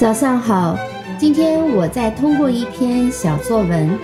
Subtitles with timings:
[0.00, 0.78] 早上好，
[1.18, 3.98] 今天我再通过一篇小作文，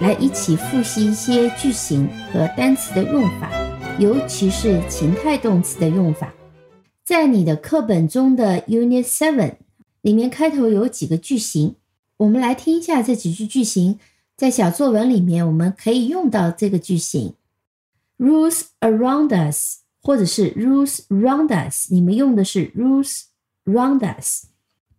[0.00, 3.48] 来一起复习一些句型和单词的用法，
[4.00, 6.34] 尤其是情态动词的用法。
[7.04, 9.54] 在你的课本中的 Unit Seven
[10.00, 11.76] 里面，开头有几个句型，
[12.16, 14.00] 我们来听一下这几句句型。
[14.36, 17.34] 在小作文里面，我们可以用到这个句型
[18.18, 21.92] ：Rules around us，或者是 Rules round us。
[21.92, 23.26] 你们用的是 Rules
[23.64, 24.46] round us。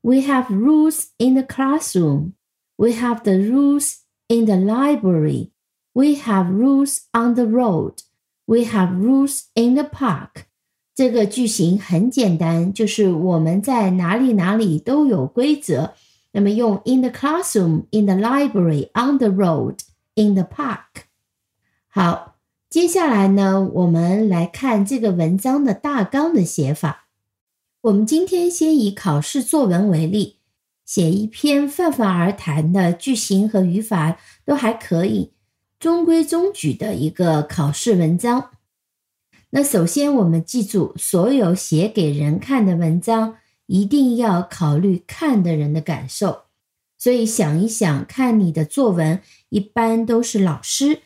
[0.02, 2.34] We have rules in the classroom.
[2.76, 3.98] We have the rules
[4.28, 5.50] in the library.
[5.92, 8.02] We have rules on the road.
[8.46, 10.44] We have rules in the park.
[10.94, 15.94] 这个句型很简单，就是我们在哪里哪里都有规则。
[16.32, 19.78] 那么用 in the classroom, in the library, on the road,
[20.14, 21.06] in the park。
[21.88, 22.36] 好，
[22.68, 27.01] 接下来呢，我们来看这个文章的大纲的写法。
[27.83, 30.37] 我们今天先以考试作文为例，
[30.85, 35.33] 写一篇泛泛而谈的句型和语法都还可以，
[35.81, 38.51] 中规中矩的一个考试文章。
[39.49, 46.43] 那首先我们记住，所有写给人看的文章一定要考虑看的人的感受。
[46.97, 51.01] 所以想一想，看你的作文，一般都是老师，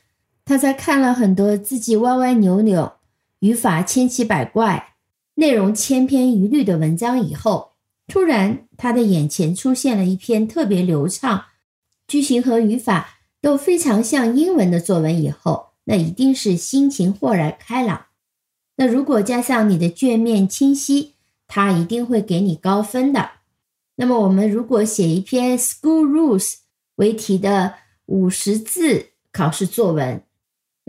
[0.45, 2.97] 他在看了很多字迹歪歪扭扭、
[3.39, 4.93] 语法千奇百怪。
[5.39, 7.73] 内容千篇一律的文章以后，
[8.07, 11.45] 突然他的眼前出现了一篇特别流畅、
[12.07, 18.07] 句型和语法都非常像英文的作文以后，那一定是心情豁然开朗。
[18.77, 21.13] 那如果加上你的卷面清晰，
[21.47, 23.29] 他一定会给你高分的。
[23.97, 26.55] 那么我们如果写一篇 School Rules
[26.95, 27.75] 为题的
[28.07, 30.23] 五十字考试作文。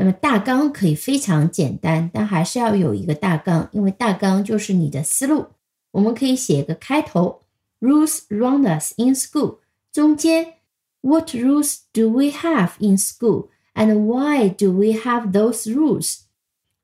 [0.00, 5.47] 那么大纲可以非常简单，但还是要有一个大纲，因为大纲就是你的思路。
[5.91, 7.42] 我们可以写一个开头
[7.81, 9.58] ：Rules round us in school。
[9.92, 10.54] 中间
[11.00, 16.20] ：What rules do we have in school and why do we have those rules？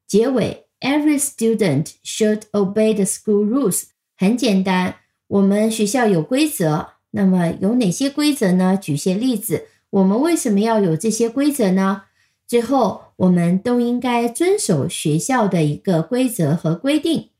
[0.08, 3.84] 结尾：Every student should obey the school rules。
[4.16, 4.96] 很简单，
[5.28, 6.88] 我们学校有规则。
[7.12, 8.76] 那么有哪些规则呢？
[8.76, 9.68] 举些例子。
[9.90, 12.02] 我们为什么要有这些规则呢？
[12.46, 17.30] 最后，我们都应该遵守学校的一个规则和规定。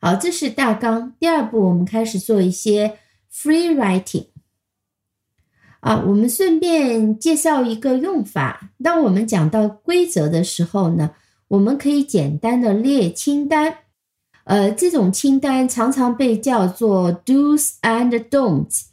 [0.00, 1.14] 好，这是大纲。
[1.18, 2.98] 第二步，我们开始做一些
[3.32, 4.26] free writing。
[5.80, 8.72] 啊，我们顺便介绍一个用法。
[8.82, 11.12] 当我们讲到规则的时候呢，
[11.48, 13.78] 我们可以简单的列清单。
[14.44, 18.86] 呃，这种清单常常被叫做 do's and don'ts。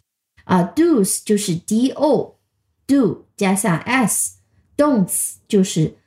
[0.45, 2.37] 啊，do's 就是 d o
[2.87, 4.37] do 加上 s。
[4.75, 5.97] Don'ts 就是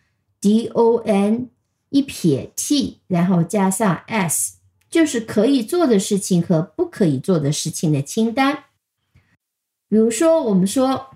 [0.40, 1.50] D O N
[1.90, 4.56] 一撇 T，然后加上 S，
[4.90, 8.64] 就是可以做的事情和不可以做的事情的清单。
[9.88, 11.14] 比如说，我们说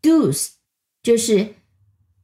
[0.00, 0.50] Do's
[1.02, 1.54] 就是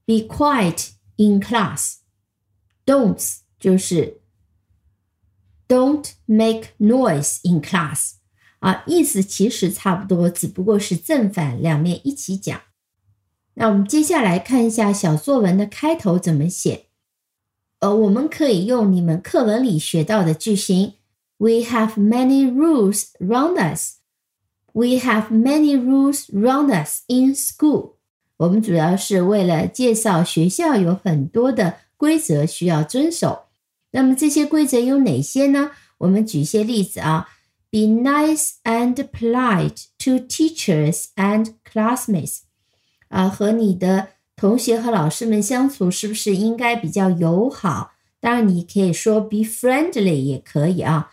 [0.06, 4.20] Be quiet in class，Don'ts 就是
[5.68, 8.12] Don't make noise in class。
[8.60, 12.60] 啊，意思其实差不多，只不过是正反两面一起讲。
[13.54, 16.86] 那我们接下来看一下小作文的开头怎么写。
[17.80, 20.94] 呃，我们可以用你们课文里学到的句型
[21.38, 23.96] ：We have many rules around us.
[24.72, 27.94] We have many rules around us in school.
[28.36, 33.46] 我们主要是为了介绍学校有很多的规则需要遵守。
[33.90, 35.72] 那么这些规则有哪些呢？
[35.98, 37.28] 我们举一些例子啊。
[37.72, 42.40] Be nice and polite to teachers and classmates.
[43.10, 47.92] 啊，和你的同学和老师们相处是不是应该比较友好？
[48.20, 51.10] 当然，你可以说 be friendly 也可以啊。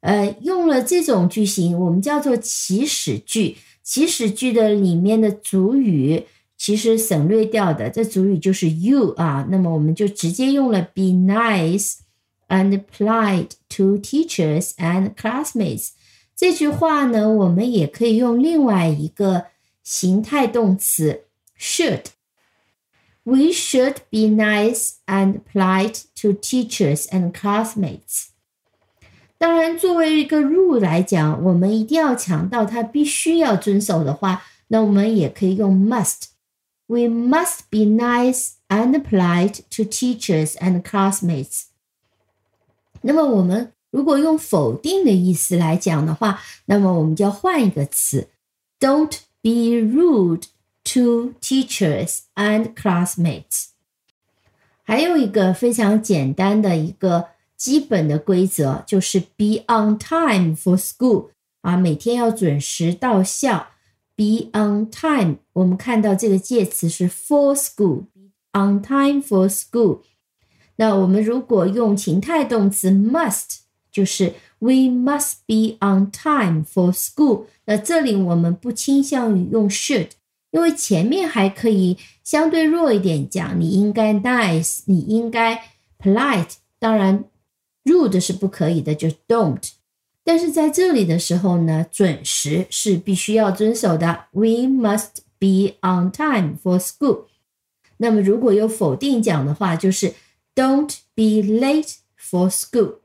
[0.00, 3.56] 呃，用了这种句型，我们叫做祈使句。
[3.82, 6.26] 祈使句的里面的主语
[6.58, 9.46] 其实省略掉的，这主语就是 you 啊。
[9.50, 11.94] 那么我们就直接用了 be nice
[12.48, 15.92] and polite to teachers and classmates
[16.36, 19.46] 这句话呢，我们也可以用另外一个。
[19.83, 21.25] 形态动词
[21.57, 28.27] should。We should be nice and polite to teachers and classmates。
[29.37, 41.65] 当然，作为一个 rule 来讲，我们一定要强调它必须要遵守的话，那我们也可以用 must。We must be nice and polite to teachers and classmates。
[43.01, 48.29] 那么，我们如果用否定的意思来讲的话，那么我们就要换一个词，
[48.79, 49.19] don't。
[49.43, 50.47] Be rude
[50.93, 53.67] to teachers and classmates。
[54.83, 61.29] 还有一个非常简单的一个基本的规则，就是 be on time for school。
[61.61, 63.67] 啊，每天要准时到校，
[64.15, 65.37] be on time。
[65.53, 70.01] 我们看到这个介词是 for school，on time for school。
[70.77, 73.59] 那我们如果用情态动词 must，
[73.91, 74.33] 就是
[74.64, 77.44] we must be on time for school。
[77.66, 80.12] 那这里我们不倾向于用 should，
[80.52, 85.62] 因为前面还可以相对弱一点讲，你应该 nice，你应该
[85.98, 86.54] polite。
[86.78, 87.24] 当然
[87.84, 89.72] ，rude 是不可以的，就 don't。
[90.24, 94.24] 但是在这里的时候呢，准时是必须要遵守的。
[94.30, 97.24] We must be on time for school。
[97.98, 100.14] 那么如果有否定讲的话，就是
[100.54, 103.00] Don't be late for school。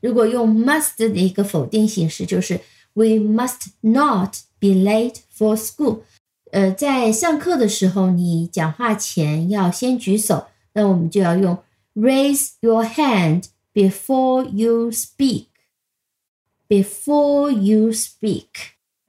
[0.00, 2.60] 如果用 must 的一个否定形式，就是
[2.94, 6.00] We must not be late for school。
[6.50, 11.58] 呃，在上课的时候，你讲话前要先举手，那我们就要用
[11.94, 15.46] Raise your hand before you speak。
[16.68, 18.46] Before you speak，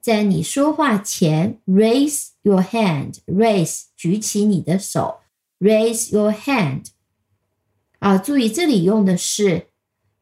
[0.00, 5.20] 在你说话前，raise your hand，raise 举起你的手
[5.60, 6.86] ，raise your hand。
[8.00, 9.68] 啊，注意这里用的是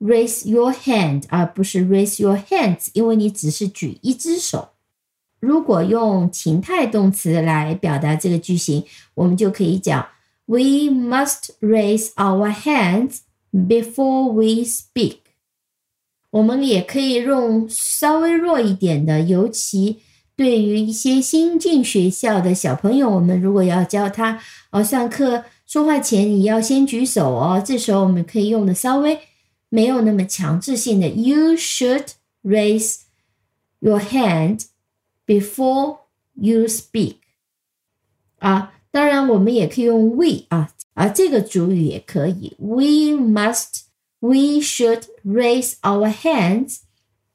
[0.01, 4.71] raise your hand，而不是 raise your hands，因为你只是举一只手。
[5.39, 10.07] 如果用情态动词来表达这个句型，我们就可以讲
[10.47, 10.59] ：We
[10.91, 13.19] must raise our hands
[13.53, 15.19] before we speak。
[16.31, 20.01] 我们也可以用稍微弱一点的，尤其
[20.37, 29.19] 对于一些新进学校的小朋友，我们如果要教他哦，上课说话前你要先举手哦，这时候我们可以用的稍微
[29.70, 32.10] 没有那么强制性的，You should
[32.44, 33.02] raise
[33.80, 34.66] your hand
[35.26, 36.00] before
[36.34, 37.16] you speak。
[38.40, 46.80] 啊，当然我们也可以用 we 啊，啊这个主语也可以，We must。We should raise our hands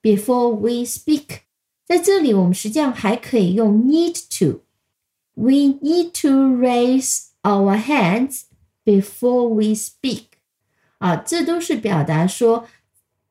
[0.02, 1.42] before we speak。
[1.84, 8.42] 在这里，我们实际上还可以用 need to。We need to raise our hands
[8.84, 10.24] before we speak。
[11.05, 12.67] 啊，这都是表达说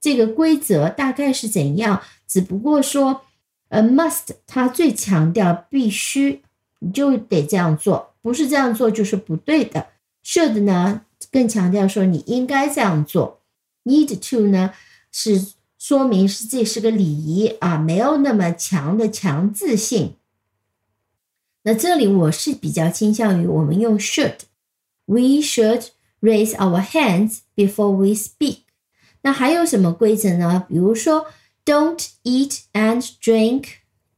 [0.00, 2.00] 这个规则大概是怎样。
[2.28, 3.22] 只不过说，
[3.66, 6.42] 呃，must 它最强调必须，
[6.78, 9.88] 你就得这样做，不是这样做就是不对的。
[10.24, 13.40] should 呢，更强调说你应该这样做。
[13.82, 14.72] Need to 呢，
[15.10, 20.14] 是说明是这是个礼仪啊，没有那么强的强制性。
[21.64, 24.36] 那这里我是比较倾向于我们用 should。
[25.06, 25.88] We should
[26.24, 28.60] raise our hands before we speak。
[29.22, 30.64] 那还有什么规则呢？
[30.68, 31.26] 比如说
[31.64, 33.66] ，Don't eat and drink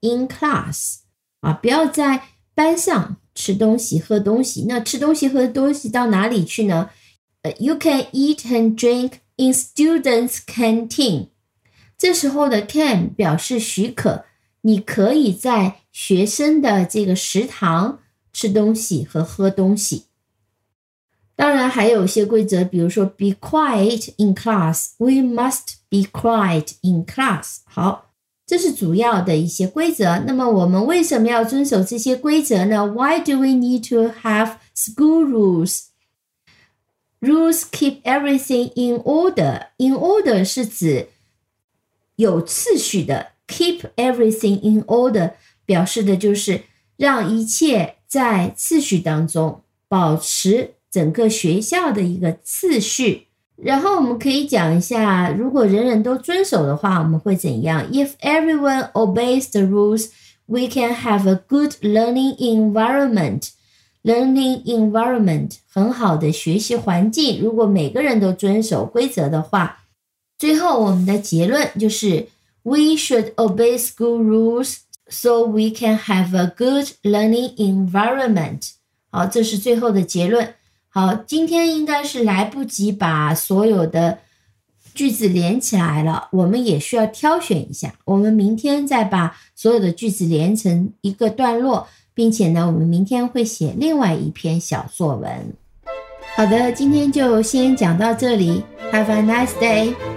[0.00, 0.98] in class。
[1.40, 2.22] 啊，不要在
[2.54, 4.66] 班上吃东西、喝东西。
[4.68, 6.90] 那吃东西、喝东西到哪里去呢？
[7.42, 9.18] 呃，You can eat and drink。
[9.38, 11.28] In students' canteen，
[11.98, 14.24] 这时候的 can 表示许可，
[14.62, 18.00] 你可以在学生的这个食堂
[18.32, 20.04] 吃东西和喝东西。
[21.35, 27.61] 当然还有一些规则，比如说 be quiet in class。We must be quiet in class。
[27.65, 28.11] 好，
[28.45, 30.19] 这是主要的一些规则。
[30.19, 32.85] 那么我们为什么要遵守这些规则呢？
[32.85, 35.25] Why do we need to have school
[37.21, 39.67] rules？Rules keep everything in order.
[39.77, 41.09] In order 是指
[42.17, 45.33] 有次序的，keep everything in order
[45.65, 46.63] 表示的就是
[46.97, 53.26] 让一切在次序当中，保持 整个学校的一个次序。
[53.56, 60.10] 然后我们可以讲一下，如果人人都遵守的话，我们会怎样？If everyone obeys the rules,
[60.44, 63.50] we can have a good learning environment.
[64.02, 67.42] Learning environment 很好的学习环境。
[67.42, 69.84] 如果每个人都遵守规则的话，
[70.38, 72.28] 最后我们的结论就是
[72.62, 74.76] We should obey school rules
[75.08, 78.72] so we can have a good learning environment。
[79.10, 80.54] 好，这是最后的结论。
[80.96, 84.20] 好，今天应该是来不及把所有的
[84.94, 87.92] 句子连起来了，我们也需要挑选一下。
[88.06, 91.86] 我们明天再把所有的句子连成一个段落。
[92.14, 95.30] 并且呢，我们明天会写另外一篇小作文。
[96.34, 98.62] 好的，今天就先讲到这里。
[98.90, 100.15] Have a nice day.